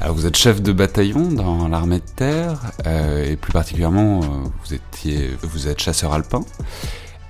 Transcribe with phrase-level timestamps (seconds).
[0.00, 4.26] Alors vous êtes chef de bataillon dans l'armée de terre euh, et plus particulièrement euh,
[4.64, 6.42] vous étiez vous êtes chasseur alpin.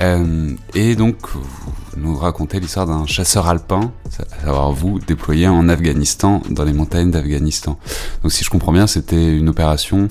[0.03, 3.93] Euh, et donc, vous nous racontez l'histoire d'un chasseur alpin,
[4.33, 7.79] à savoir vous, déployé en Afghanistan, dans les montagnes d'Afghanistan.
[8.23, 10.09] Donc, si je comprends bien, c'était une opération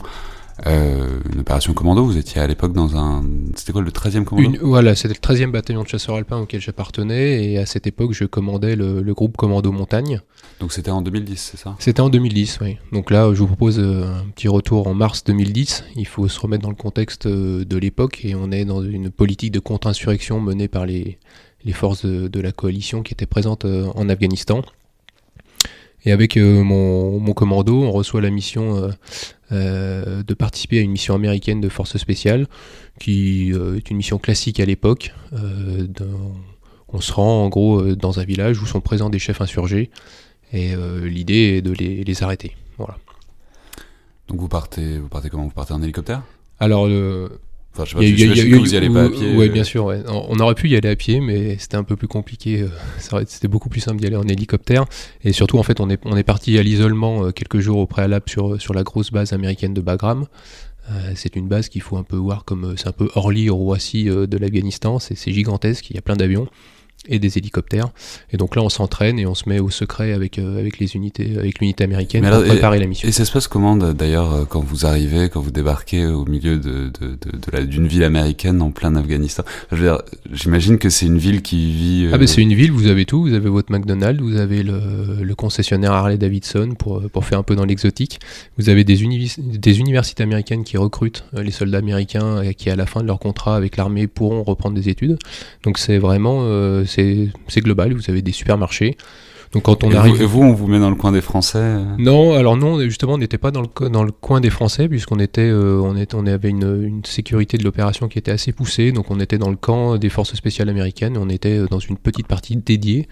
[0.66, 3.24] euh, une opération commando, vous étiez à l'époque dans un...
[3.56, 7.52] C'était quoi le 13e commando Voilà, c'était le 13e bataillon de chasseurs alpins auquel j'appartenais,
[7.52, 10.22] et à cette époque, je commandais le, groupe Commando Montagne.
[10.60, 11.76] Donc c'était en 2010, c'est ça?
[11.80, 12.78] C'était en 2010, oui.
[12.92, 15.84] Donc là, je vous propose euh, un petit retour en mars 2010.
[15.96, 19.10] Il faut se remettre dans le contexte euh, de l'époque, et on est dans une
[19.10, 21.18] politique de contre-insurrection menée par les,
[21.64, 24.62] les forces de, de, la coalition qui étaient présentes en Afghanistan.
[26.06, 28.92] Et avec euh, mon, mon, commando, on reçoit la mission euh,
[29.52, 32.48] euh, de participer à une mission américaine de force spéciale,
[33.00, 35.14] qui est une mission classique à l'époque.
[35.34, 39.90] on se rend en gros dans un village où sont présents des chefs insurgés,
[40.54, 42.56] et l'idée est de les, les, arrêter.
[42.78, 42.98] Voilà.
[44.30, 45.44] Donc vous partez, vous partez comment?
[45.44, 46.24] Vous partez en hélicoptère?
[46.60, 46.88] Alors
[47.76, 49.36] Enfin, je sais pas, y que vous y allez pas à pied.
[49.36, 49.94] Oui, bien sûr.
[50.08, 52.62] On aurait pu y aller à pied, mais c'était un peu plus compliqué.
[52.62, 54.86] Euh, c'était beaucoup plus simple d'y aller en hélicoptère.
[55.26, 57.86] Et surtout, en fait, on est, on est parti à l'isolement euh, quelques jours au
[57.86, 60.26] préalable sur, sur la grosse base américaine de Bagram.
[60.90, 64.06] Euh, c'est une base qu'il faut un peu voir comme c'est un peu Orly, Roissy
[64.06, 65.00] de l'Afghanistan.
[65.00, 66.48] C'est gigantesque, il y a plein d'avions
[67.08, 67.90] et des hélicoptères.
[68.32, 70.96] Et donc là, on s'entraîne et on se met au secret avec, euh, avec les
[70.96, 73.08] unités, avec l'unité américaine pour préparer la mission.
[73.08, 76.58] Et ça se passe comment d'ailleurs euh, quand vous arrivez, quand vous débarquez au milieu
[76.58, 79.44] de, de, de, d'une ville américaine en plein Afghanistan?
[80.32, 82.06] J'imagine que c'est une ville qui vit.
[82.06, 84.64] Euh, ah ben c'est une ville, vous avez tout, vous avez votre McDonald's, vous avez
[84.64, 88.20] le, le concessionnaire Harley Davidson pour, pour faire un peu dans l'exotique.
[88.58, 88.98] Vous avez des,
[89.38, 93.20] des universités américaines qui recrutent les soldats américains et qui à la fin de leur
[93.20, 95.18] contrat avec l'armée pourront reprendre des études.
[95.64, 96.44] Donc c'est vraiment
[97.48, 98.98] c'est global, vous avez des supermarchés.
[99.56, 100.16] Donc quand on et arrive...
[100.16, 102.80] Vous, et vous, on vous met dans le coin des Français euh Non, alors non,
[102.82, 105.96] justement, on n'était pas dans le, dans le coin des Français, puisqu'on était, euh, on,
[105.96, 109.38] est, on avait une, une sécurité de l'opération qui était assez poussée, donc on était
[109.38, 113.08] dans le camp des forces spéciales américaines, on était euh, dans une petite partie dédiée.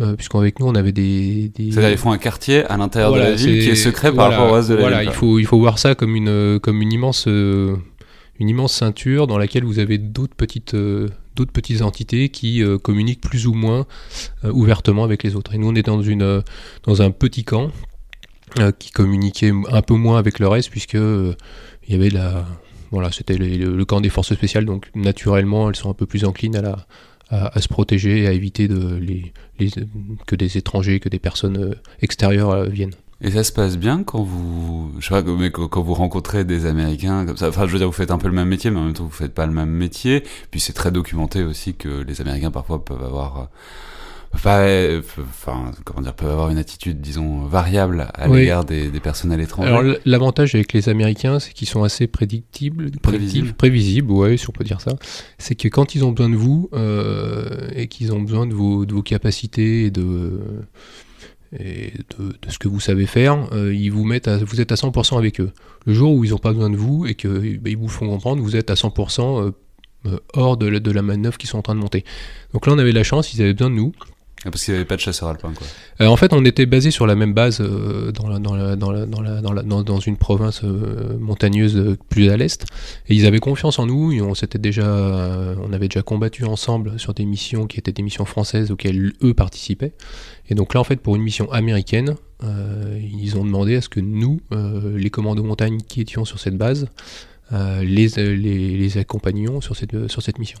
[0.00, 1.72] Euh, puisqu'avec nous on avait des, des...
[1.72, 4.52] c'est-à-dire ils font un quartier à l'intérieur de la ville qui est secret par rapport
[4.52, 6.92] au reste de la voilà, il faut il faut voir ça comme une comme une
[6.92, 7.26] immense
[8.38, 10.74] une immense ceinture dans laquelle vous avez d'autres petites
[11.38, 13.86] d'autres petites entités qui euh, communiquent plus ou moins
[14.44, 15.54] euh, ouvertement avec les autres.
[15.54, 16.42] Et nous, on est dans, une, euh,
[16.82, 17.70] dans un petit camp
[18.78, 21.36] qui communiquait un peu moins avec le reste, puisque il
[21.86, 22.46] y avait la,
[22.90, 26.56] voilà, c'était le, camp des forces spéciales, donc naturellement, elles sont un peu plus enclines
[26.56, 26.86] à, la,
[27.28, 29.32] à, se protéger à éviter de, les,
[30.26, 32.94] que des étrangers, que des personnes extérieures viennent.
[33.20, 36.66] Et ça se passe bien quand vous, je sais pas, mais quand vous rencontrez des
[36.66, 37.48] Américains comme ça.
[37.48, 39.04] Enfin, je veux dire, vous faites un peu le même métier, mais en même temps,
[39.04, 40.22] vous faites pas le même métier.
[40.52, 43.48] Puis c'est très documenté aussi que les Américains parfois peuvent avoir,
[44.40, 44.64] pas,
[45.20, 49.68] enfin, comment dire, peuvent avoir une attitude, disons, variable à l'égard des, des personnels étrangers.
[49.68, 54.52] Alors l'avantage avec les Américains, c'est qu'ils sont assez prédictibles, prévisibles, prévisibles, ouais, si on
[54.52, 54.92] peut dire ça.
[55.38, 58.86] C'est que quand ils ont besoin de vous euh, et qu'ils ont besoin de vos,
[58.86, 60.40] de vos capacités et de
[61.58, 65.16] et de, ce que vous savez faire, euh, ils vous mettent vous êtes à 100%
[65.16, 65.52] avec eux.
[65.86, 68.42] Le jour où ils n'ont pas besoin de vous et qu'ils bah, vous font comprendre,
[68.42, 69.52] vous êtes à 100%
[70.06, 72.04] euh, hors de, de la manœuvre qu'ils sont en train de monter.
[72.52, 73.92] Donc là, on avait de la chance, ils avaient besoin de nous.
[74.44, 75.66] Ah, parce qu'il n'y avait pas de chasseurs alpins, quoi.
[76.00, 78.76] Euh, en fait, on était basé sur la même base euh, dans, la, dans, la,
[78.76, 82.64] dans, la, dans, la, dans, dans, une province euh, montagneuse plus à l'est.
[83.08, 84.12] Et ils avaient confiance en nous.
[84.12, 84.86] Et on, s'était déjà,
[85.60, 89.34] on avait déjà combattu ensemble sur des missions qui étaient des missions françaises auxquelles eux
[89.34, 89.92] participaient.
[90.48, 94.00] Et donc là, en fait, pour une mission américaine, ils ont demandé à ce que
[94.00, 96.86] nous, les commandos montagne qui étions sur cette base,
[97.50, 100.60] les, les, les accompagnions sur cette, sur cette mission.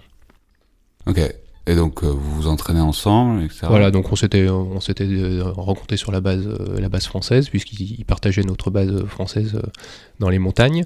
[1.06, 1.20] Ok.
[1.68, 3.66] Et donc vous vous entraînez ensemble, etc.
[3.68, 5.06] Voilà, donc on s'était on s'était
[5.42, 6.48] rencontrés sur la base
[6.78, 9.60] la base française puisqu'ils partageaient notre base française
[10.18, 10.82] dans les montagnes.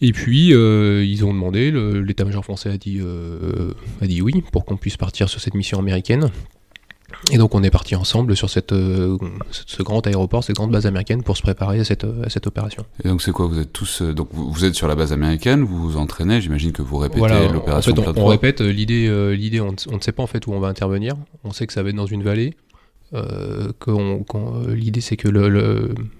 [0.00, 3.00] Et puis, ils ont demandé, l'état-major français a dit,
[4.00, 6.30] a dit oui, pour qu'on puisse partir sur cette mission américaine.
[7.30, 9.16] Et donc on est parti ensemble sur cette, euh,
[9.50, 12.84] ce grand aéroport, cette grande base américaine pour se préparer à cette, à cette opération.
[13.04, 13.46] Et donc c'est quoi?
[13.46, 16.72] Vous êtes tous euh, donc vous êtes sur la base américaine, vous vous entraînez, j'imagine
[16.72, 17.92] que vous répétez l'opération.
[17.92, 19.36] En fait, on, répète euh, l'idée.
[19.36, 21.14] l'idée, on, ne sait pas en fait où on va intervenir.
[21.44, 22.56] On sait que ça va être dans une vallée.
[24.68, 25.48] l'idée c'est que le,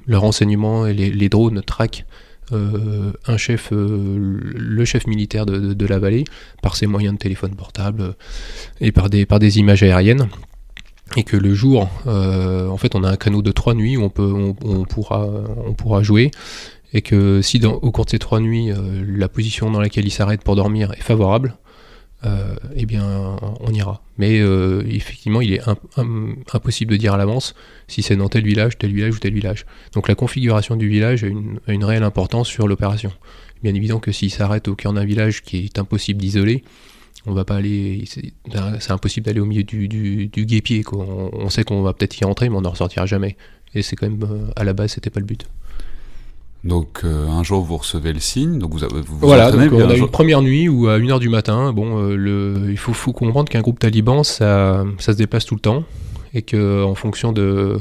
[0.06, 2.04] le, renseignement et les, les drones traquent
[2.52, 6.24] un chef, le chef militaire de, de, la vallée
[6.60, 8.14] par ses moyens de téléphone portable
[8.80, 10.28] et par des, par des images aériennes
[11.16, 14.02] et que le jour, euh, en fait, on a un canot de trois nuits où
[14.02, 14.32] on, peut,
[14.64, 15.28] on, pourra,
[15.66, 16.30] on pourra jouer,
[16.92, 20.06] et que si dans, au cours de ces trois nuits, euh, la position dans laquelle
[20.06, 21.56] il s'arrête pour dormir est favorable,
[22.24, 24.02] euh, eh bien, on ira.
[24.16, 25.62] Mais effectivement, il est
[26.52, 27.54] impossible de dire à l'avance
[27.88, 29.66] si c'est dans tel village, tel village ou tel village.
[29.94, 33.10] Donc la configuration du village a une, a une réelle importance sur l'opération.
[33.64, 36.62] Bien évident que s'il s'arrête au cœur d'un village qui est impossible d'isoler,
[37.26, 38.04] on va pas aller.
[38.06, 40.82] C'est impossible d'aller au milieu du, du, guépier.
[40.92, 43.36] On, sait qu'on va peut-être y rentrer, mais on n'en ressortira jamais.
[43.74, 45.46] Et c'est quand même euh, à la base, c'était pas le but.
[46.64, 49.96] Donc euh, un jour vous recevez le signe, donc vous, vous, voilà, donc on a
[49.96, 53.50] une première nuit où à 1h du matin, bon, euh, le, il faut, faut comprendre
[53.50, 55.82] qu'un groupe taliban ça, ça se déplace tout le temps
[56.34, 57.78] et que en fonction de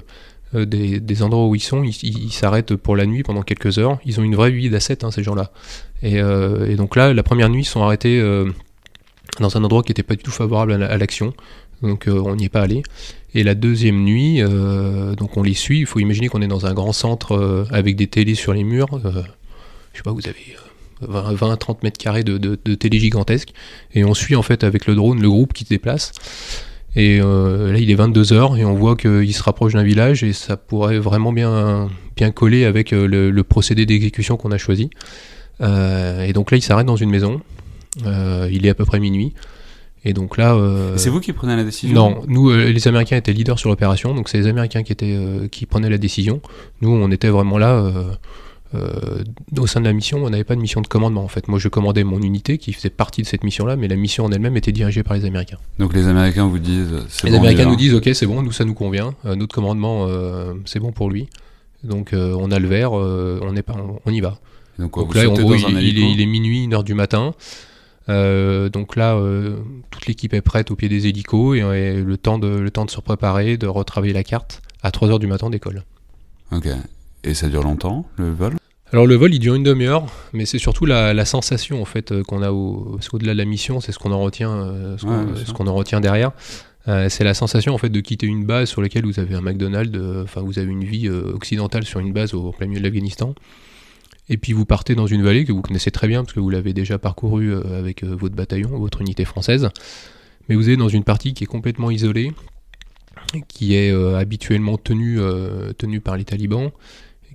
[0.55, 3.99] des, des, endroits où ils sont, ils s'arrêtent pour la nuit pendant quelques heures.
[4.03, 5.51] Ils ont une vraie vie d'asset hein, ces gens-là.
[6.03, 8.21] Et, et, donc là, la première nuit, ils sont arrêtés
[9.39, 11.33] dans un endroit qui n'était pas du tout favorable à l'action.
[11.81, 12.83] Donc euh, on n'y est pas allé.
[13.33, 15.79] Et la deuxième nuit, euh, donc on les suit.
[15.79, 18.63] Il faut imaginer qu'on est dans un grand centre euh, avec des télés sur les
[18.63, 18.87] murs.
[19.03, 20.55] je sais pas, vous avez
[21.03, 23.53] 20-30 mètres carrés de, de, télé gigantesques.
[23.93, 26.11] Et on suit en fait avec le drone le groupe qui se déplace.
[26.95, 30.57] Et là, il est 22h et on voit qu'il se rapproche d'un village et ça
[30.57, 31.89] pourrait vraiment bien,
[32.35, 34.89] coller avec le procédé d'exécution qu'on a choisi.
[35.61, 37.41] et donc là, il s'arrête dans une maison.
[38.05, 39.33] Euh, il est à peu près minuit.
[40.03, 40.55] Et donc là.
[40.55, 43.69] Euh, c'est vous qui prenez la décision Non, nous, euh, les Américains étaient leaders sur
[43.69, 45.17] l'opération, donc c'est les Américains qui, étaient,
[45.51, 46.41] qui prenaient la décision.
[46.81, 47.93] Nous, on était vraiment là.
[49.57, 51.47] au sein de la mission, on n'avait pas de mission de commandement en fait.
[51.47, 54.31] Moi, je commandais mon unité qui faisait partie de cette mission-là, mais la mission en
[54.31, 55.59] elle-même était dirigée par les Américains.
[55.77, 56.95] Donc les Américains vous disent.
[57.23, 59.13] Les Américains nous disent, ok, c'est bon, nous ça nous convient.
[59.23, 60.07] notre commandement,
[60.65, 61.27] c'est bon pour lui.
[61.83, 64.39] Donc on a le verre, on, est pas, on y va.
[64.79, 67.35] Donc, là, en gros, il, il, est, il, est, minuit, une heure du matin.
[68.11, 69.57] Euh, donc là, euh,
[69.89, 72.91] toute l'équipe est prête au pied des hélicos et, le, temps de, le temps de
[72.91, 75.83] se préparer, de retravailler la carte à 3h du matin d'école.
[76.51, 76.67] Ok.
[77.23, 78.55] Et ça dure longtemps, le vol?
[78.93, 82.23] Alors le vol il dure une demi-heure, mais c'est surtout la, sensation en fait euh,
[82.23, 84.51] qu'on a au, au-delà de la mission, c'est ce qu'on en retient,
[84.97, 86.31] ce, qu'on, en retient derrière.
[86.85, 89.97] c'est la sensation en fait de quitter une base sur laquelle vous avez un McDonald's,
[90.23, 93.33] enfin vous avez une vie occidentale sur une base au plein milieu de l'Afghanistan,
[94.31, 96.49] et puis vous partez dans une vallée que vous connaissez très bien parce que vous
[96.49, 99.69] l'avez déjà parcourue euh, avec euh, votre bataillon, votre unité française.
[100.47, 102.31] Mais vous êtes dans une partie qui est complètement isolée,
[103.49, 105.19] qui est euh, habituellement tenue,
[105.77, 106.71] tenue par les talibans,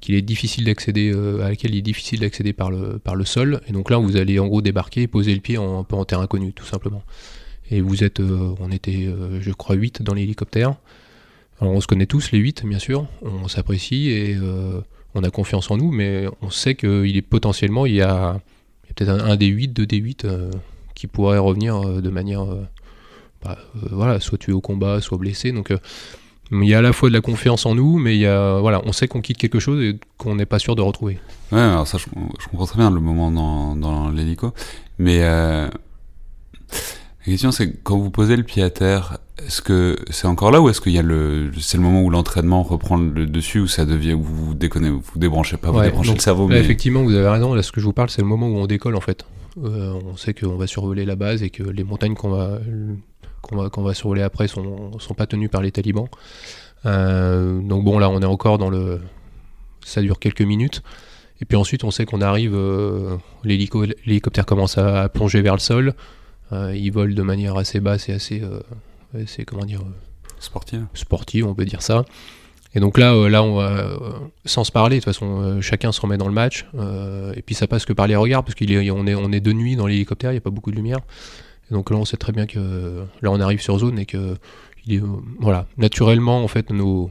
[0.01, 1.13] qu'il est difficile d'accéder,
[1.43, 3.61] à laquelle il est difficile d'accéder par le, par le sol.
[3.69, 5.97] Et donc là, vous allez en gros débarquer et poser le pied en, un peu
[5.97, 7.03] en terrain inconnu, tout simplement.
[7.71, 9.09] Et vous êtes, on était,
[9.41, 10.75] je crois, 8 dans l'hélicoptère.
[11.61, 14.37] Alors on se connaît tous, les 8, bien sûr, on s'apprécie et
[15.17, 18.39] on a confiance en nous, mais on sait qu'il est potentiellement, il y a,
[18.95, 20.51] peut-être un, des 8, deux des 8 euh,
[20.95, 22.67] qui pourrait revenir euh, de manière, euh,
[23.43, 25.53] bah, voilà, soit tué au combat, soit blessé.
[25.53, 25.73] Donc
[26.53, 28.61] il y a à la fois de la confiance en nous, mais il y a,
[28.61, 31.19] voilà, on sait qu'on quitte quelque chose et qu'on n'est pas sûr de retrouver.
[31.51, 32.05] Ouais, alors ça, je,
[32.51, 34.53] comprends très bien le moment dans, dans l'hélico,
[34.99, 35.21] mais
[37.27, 40.61] la question, c'est quand vous posez le pied à terre, est-ce que c'est encore là
[40.61, 43.67] ou est-ce qu'il y a le, c'est le moment où l'entraînement reprend le dessus ou
[43.67, 46.47] ça devient, où vous déconnez, vous débranchez pas, vous débranchez le cerveau.
[46.47, 46.61] mais...
[46.61, 47.55] Effectivement, vous avez raison.
[47.55, 49.25] Là, ce que je vous parle, c'est le moment où on décolle en fait.
[49.63, 52.59] Euh, on sait qu'on va survoler la base et que les montagnes qu'on va,
[53.43, 56.09] qu'on va, qu'on va survoler après sont, sont pas tenues par les talibans.
[56.85, 59.01] Euh, donc bon, là, on est encore dans le,
[59.85, 60.83] ça dure quelques minutes.
[61.41, 65.95] Et puis ensuite, on sait qu'on arrive, euh, l'hélicoptère commence à plonger vers le sol.
[66.53, 68.61] Euh, ils volent de manière assez basse et assez, euh,
[69.47, 70.87] comment dire, euh, sportive.
[70.95, 72.05] Sportive, on peut dire ça.
[72.75, 73.97] Et donc là, là, on va,
[74.45, 76.67] sans se parler, de toute façon, chacun se remet dans le match.
[77.35, 79.41] et puis ça passe que par les regards, parce qu'on est, on est, on est
[79.41, 80.99] de nuit dans l'hélicoptère, il n'y a pas beaucoup de lumière.
[81.71, 84.37] Et donc là, on sait très bien que là, on arrive sur zone et que
[84.85, 85.03] il est,
[85.41, 87.11] voilà, naturellement, en fait, nous,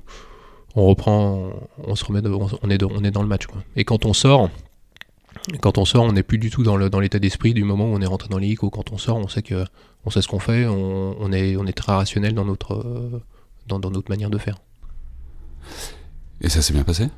[0.76, 1.50] on reprend,
[1.84, 3.48] on se remet, on, est, on est dans le match.
[3.48, 3.64] Quoi.
[3.76, 4.52] Et quand on sort,
[5.62, 8.02] Quand on sort, on n'est plus du tout dans l'état d'esprit du moment où on
[8.02, 9.66] est rentré dans l'IC, ou quand on sort, on sait que
[10.06, 13.22] on sait ce qu'on fait, on, est, on est très rationnel dans notre,
[13.68, 14.58] dans, dans notre manière de faire.
[16.42, 17.10] Et ça s'est bien passé?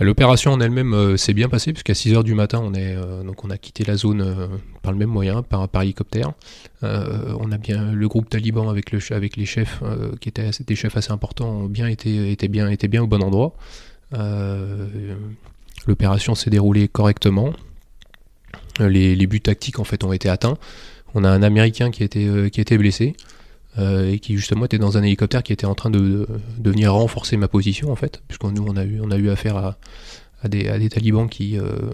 [0.00, 3.44] L'opération en elle-même euh, s'est bien passée puisqu'à 6h du matin on, est, euh, donc
[3.44, 4.48] on a quitté la zone euh,
[4.82, 6.32] par le même moyen, par, par hélicoptère.
[6.82, 9.82] on a bien le groupe taliban avec, le, avec les chefs
[10.20, 13.54] qui étaient des chefs assez importants ont bien été, bien, bien au bon endroit.
[15.86, 17.52] L'opération s'est déroulée correctement.
[18.78, 20.56] Les, les, buts tactiques en fait ont été atteints.
[21.14, 23.14] On a un Américain qui a été blessé.
[23.78, 26.28] Euh, et qui justement était dans un hélicoptère qui était en train de,
[26.62, 31.26] venir renforcer ma position en fait, puisque nous on a eu, affaire à, des, talibans
[31.26, 31.90] qui, euh,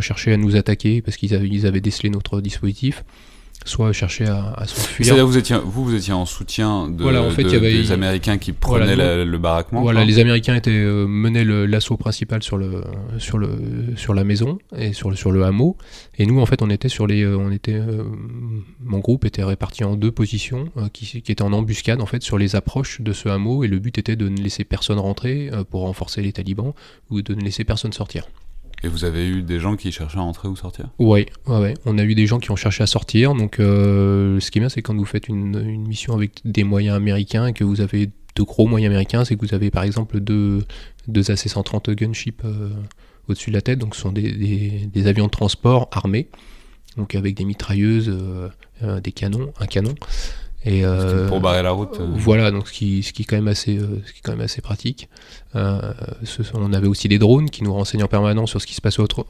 [0.00, 3.04] cherchaient à nous attaquer parce qu'ils avaient, ils avaient décelé notre dispositif,
[3.64, 5.06] soit chercher à, à s'enfuir.
[5.06, 7.92] C'est-à-dire vous étiez, vous, vous étiez en soutien de, voilà, en fait, y avait, des
[7.92, 12.82] Américains qui prenaient le baraquement Voilà, les Américains étaient euh, menaient l'assaut principal sur le
[13.18, 13.48] sur le
[13.96, 15.76] sur la maison et sur le sur le hameau,
[16.18, 18.04] et nous en fait on était sur les euh, on était euh,
[18.82, 22.38] mon groupe était réparti en deux positions qui, qui étaient en embuscade en fait sur
[22.38, 25.82] les approches de ce hameau, et le but était de ne laisser personne rentrer pour
[25.82, 26.72] renforcer les talibans
[27.10, 28.26] ou de ne laisser personne sortir.
[28.84, 30.90] Et vous avez eu des gens qui cherchaient à entrer ou sortir?
[30.98, 33.34] Oui, ouais, on a eu des gens qui ont cherché à sortir.
[33.34, 36.94] Donc, euh, ce qui est bien, c'est quand vous faites une, mission avec des moyens
[36.94, 40.20] américains et que vous avez de gros moyens américains, c'est que vous avez par exemple
[40.20, 40.66] deux,
[41.08, 42.68] deux AC-130 gunship euh,
[43.26, 43.78] au-dessus de la tête.
[43.78, 46.28] Donc, ce sont des, avions de transport armés,
[46.98, 48.14] donc avec des mitrailleuses,
[48.82, 49.94] euh, des canons, un canon.
[50.66, 51.98] Et euh, pour barrer la route.
[52.00, 52.06] Euh.
[52.14, 54.32] Voilà, donc ce qui, ce qui est quand même assez, euh, ce qui est quand
[54.32, 55.10] même assez pratique.
[55.52, 58.80] Ce on avait aussi des drones qui nous renseignent en permanence sur ce qui se
[58.80, 59.26] passe autour,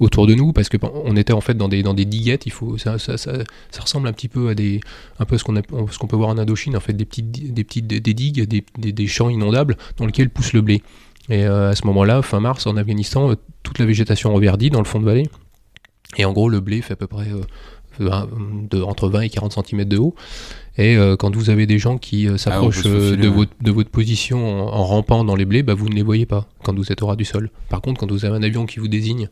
[0.00, 2.46] autour de nous, parce que on était en fait dans des dans des diguettes.
[2.46, 3.32] Il faut, ça, ça, ça,
[3.70, 4.80] ça ressemble un petit peu à des,
[5.18, 7.64] un peu ce qu'on ce qu'on peut voir en Indochine, en fait, des petites des
[7.64, 10.82] petites des, digues, des, des, des, champs inondables dans lesquels pousse le blé.
[11.28, 14.98] Et à ce moment-là, fin mars, en Afghanistan, toute la végétation reverdit dans le fond
[14.98, 15.28] de vallée.
[16.16, 17.28] Et en gros, le blé fait à peu près
[17.98, 20.14] de, entre 20 et 40 cm de haut.
[20.76, 23.70] Et euh, quand vous avez des gens qui euh, ah, s'approchent euh, de, votre, de
[23.70, 26.92] votre position en, rampant dans les blés, bah, vous ne les voyez pas quand vous
[26.92, 27.50] êtes au ras du sol.
[27.68, 29.28] Par contre, quand vous avez un avion qui vous désigne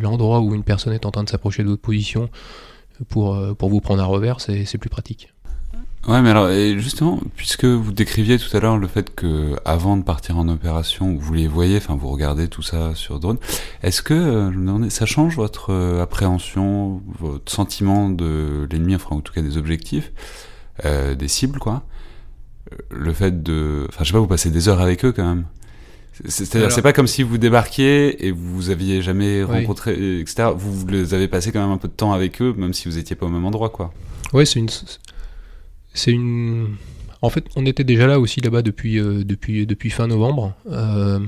[0.00, 2.28] l'endroit où une personne est en train de s'approcher de votre position
[3.08, 5.33] pour, pour vous prendre à revers, c'est plus pratique.
[6.06, 10.02] Ouais, mais alors, justement, puisque vous décriviez tout à l'heure le fait que avant de
[10.02, 13.38] partir en opération, vous les voyez, enfin, vous regardez tout ça sur drone,
[13.82, 19.32] est-ce que euh, ça change votre euh, appréhension, votre sentiment de l'ennemi, enfin, en tout
[19.32, 20.12] cas des objectifs,
[20.84, 21.84] euh, des cibles, quoi
[22.90, 23.86] Le fait de.
[23.88, 25.44] Enfin, je sais pas, vous passez des heures avec eux quand même.
[26.26, 30.50] C'est-à-dire, c'est pas comme si vous débarquiez et vous aviez jamais rencontré, etc.
[30.54, 32.98] Vous, vous avez passé quand même un peu de temps avec eux, même si vous
[32.98, 33.92] étiez pas au même endroit, quoi.
[34.32, 34.68] Ouais, c'est une
[35.94, 36.76] c'est une.
[37.22, 39.24] En fait, on était déjà là aussi là-bas depuis, euh,
[39.90, 40.52] fin novembre.
[40.70, 41.20] Euh,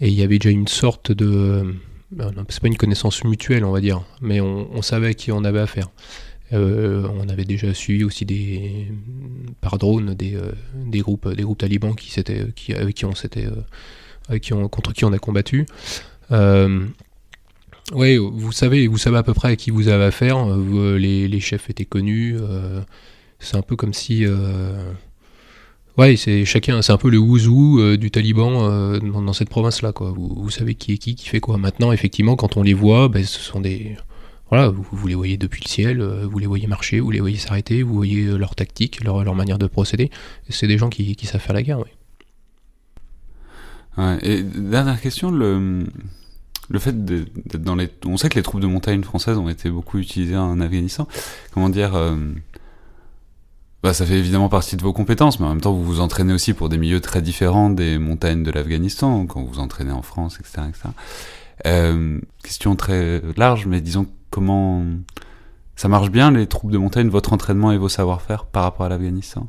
[0.00, 1.74] et il y avait déjà une sorte de.
[2.18, 5.44] Euh, c'est pas une connaissance mutuelle, on va dire, mais on, savait à qui on
[5.44, 5.88] avait affaire.
[6.52, 8.86] on avait déjà suivi aussi des,
[9.60, 10.38] par drone des,
[11.00, 12.10] groupes, des groupes talibans qui,
[12.54, 13.04] qui, avec qui
[14.40, 15.66] qui on, contre qui on a combattu.
[16.30, 20.46] oui, vous savez, vous savez à peu près à qui vous avez affaire.
[20.56, 22.38] Les chefs étaient connus
[23.38, 24.24] c'est un peu comme si.
[24.26, 24.92] Euh,
[25.96, 29.92] ouais, c'est chacun, c'est un peu le ouzou euh, du Taliban euh, dans, cette province-là,
[29.92, 30.12] quoi.
[30.16, 31.58] Vous, savez qui est qui, qui fait quoi.
[31.58, 33.96] Maintenant, effectivement, quand on les voit, ben, ce sont des.
[34.50, 37.82] Voilà, vous, les voyez depuis le ciel, vous les voyez marcher, vous les voyez s'arrêter,
[37.82, 40.10] vous voyez leur tactique, leur, leur manière de procéder.
[40.48, 41.90] C'est des gens qui, qui, savent faire la guerre, oui.
[44.22, 45.84] Et dernière question, le,
[46.70, 47.90] le fait d'être dans les.
[48.06, 51.06] On sait que les troupes de montagne françaises ont été beaucoup utilisées en Afghanistan.
[51.52, 51.94] Comment dire
[53.82, 56.32] bah, ça fait évidemment partie de vos compétences, mais en même temps, vous vous entraînez
[56.32, 60.02] aussi pour des milieux très différents des montagnes de l'Afghanistan, quand vous vous entraînez en
[60.02, 60.62] France, etc.
[61.66, 64.84] Euh, question très large, mais disons comment
[65.76, 68.88] ça marche bien les troupes de montagne, votre entraînement et vos savoir-faire par rapport à
[68.88, 69.46] l'Afghanistan?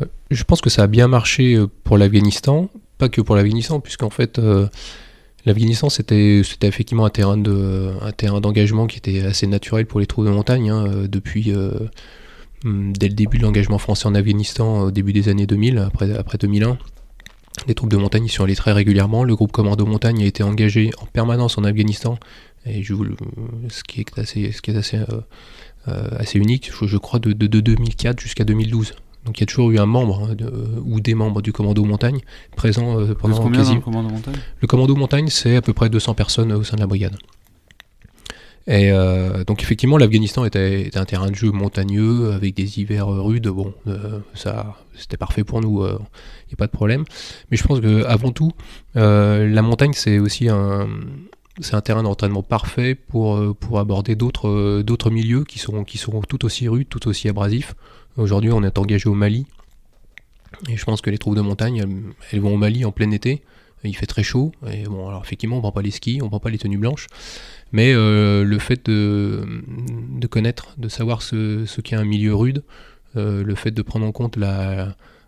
[0.00, 3.80] Euh, Je pense que ça a bien marché euh, pour l'Afghanistan, pas que pour l'Afghanistan,
[3.80, 4.40] puisqu'en fait,
[5.44, 10.70] l'Afghanistan c'était effectivement un terrain d'engagement qui était assez naturel pour les troupes de montagne
[10.70, 11.52] hein, depuis
[12.64, 16.38] dès le début de l'engagement français en Afghanistan au début des années 2000, après, après
[16.38, 16.78] 2001.
[17.66, 19.24] Les troupes de montagne y sont allées très régulièrement.
[19.24, 22.18] Le groupe Commando Montagne a été engagé en permanence en Afghanistan.
[22.66, 22.94] Et je,
[23.68, 25.20] ce qui est assez, ce qui est assez, euh,
[25.88, 28.94] euh, assez unique, je, crois, de, de, 2004 jusqu'à 2012.
[29.24, 30.36] Donc il y a toujours eu un membre hein,
[30.84, 32.20] ou des membres du Commando Montagne
[32.56, 33.74] présents euh, pendant quasi...
[33.74, 34.34] le Commando Montagne?
[34.60, 37.16] Le Commando Montagne, c'est à peu près 200 personnes au sein de la brigade.
[38.66, 43.48] Et euh, donc effectivement, l'Afghanistan était, un terrain de jeu montagneux avec des hivers rudes.
[43.48, 45.98] Bon, euh, ça, c'était parfait pour nous, il euh,
[46.48, 47.04] n'y a pas de problème.
[47.50, 48.52] Mais je pense que avant tout,
[48.94, 50.88] la montagne c'est aussi un,
[51.60, 56.44] c'est un terrain d'entraînement parfait pour, pour aborder d'autres, d'autres milieux qui sont, qui tout
[56.44, 57.74] aussi rudes, tout aussi abrasifs.
[58.16, 59.46] Aujourd'hui, on est engagé au Mali.
[60.70, 61.84] Et je pense que les troupes de montagne,
[62.30, 63.42] elles vont au Mali en plein été
[63.88, 64.52] il fait très chaud.
[64.70, 67.06] Et bon, alors effectivement, on prend pas les skis, on prend pas les tenues blanches,
[67.72, 69.46] mais euh, le fait de,
[70.30, 72.62] connaître, de savoir ce, qu'est un milieu rude,
[73.16, 74.38] euh, le fait de prendre en compte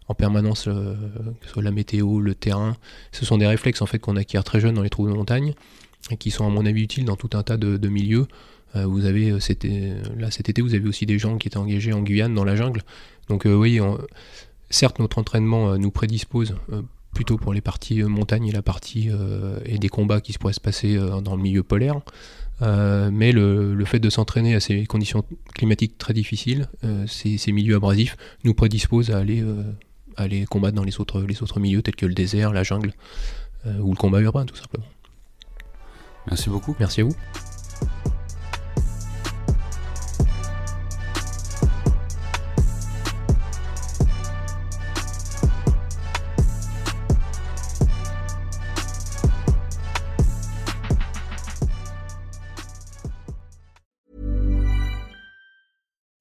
[0.08, 0.94] en permanence euh,
[1.40, 2.76] que ce soit la météo, le terrain,
[3.12, 5.54] ce sont des réflexes en fait qu'on acquiert très jeune dans les troupes de montagne
[6.10, 8.26] et qui sont à mon avis utiles dans tout un tas de, milieux.
[8.74, 12.34] vous avez là cet été, vous avez aussi des gens qui étaient engagés en Guyane
[12.34, 12.82] dans la jungle.
[13.28, 13.80] Donc oui,
[14.70, 16.54] certes notre entraînement nous prédispose
[17.16, 20.38] plutôt pour les parties euh, montagne et la partie euh, et des combats qui se
[20.38, 22.00] pourraient se passer euh, dans le milieu polaire.
[22.60, 26.68] mais le, fait de s'entraîner à ces conditions climatiques très difficiles,
[27.06, 29.44] ces, milieux abrasifs, nous prédisposent à aller,
[30.16, 32.92] aller combattre dans les autres, les autres milieux tels que le désert, la jungle
[33.80, 34.86] ou le combat urbain tout simplement.
[36.28, 36.74] Merci beaucoup.
[36.80, 37.16] Merci à vous.